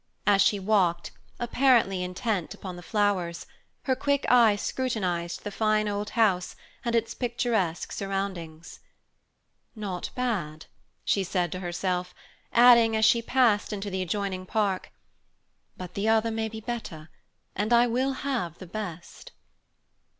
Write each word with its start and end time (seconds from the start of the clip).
As 0.25 0.41
she 0.41 0.59
walked, 0.59 1.11
apparently 1.39 2.01
intent 2.03 2.55
upon 2.55 2.75
the 2.75 2.81
flowers, 2.81 3.45
her 3.83 3.95
quick 3.95 4.25
eye 4.31 4.55
scrutinized 4.55 5.43
the 5.43 5.51
fine 5.51 5.87
old 5.87 6.09
house 6.17 6.55
and 6.83 6.95
its 6.95 7.13
picturesque 7.13 7.91
surroundings. 7.91 8.79
"Not 9.75 10.09
bad," 10.15 10.65
she 11.05 11.23
said 11.23 11.51
to 11.51 11.59
herself, 11.59 12.15
adding, 12.51 12.95
as 12.95 13.05
she 13.05 13.21
passed 13.21 13.71
into 13.71 13.91
the 13.91 14.01
adjoining 14.01 14.47
park, 14.47 14.91
"but 15.77 15.93
the 15.93 16.09
other 16.09 16.31
may 16.31 16.49
be 16.49 16.61
better, 16.61 17.11
and 17.55 17.71
I 17.71 17.85
will 17.85 18.13
have 18.25 18.57
the 18.57 18.65
best." 18.65 19.33